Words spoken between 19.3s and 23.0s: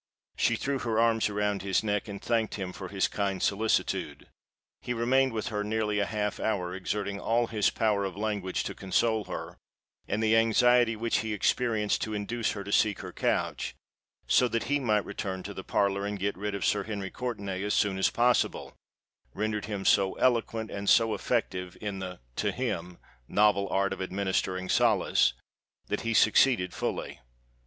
rendered him so eloquent and so effective in the (to him)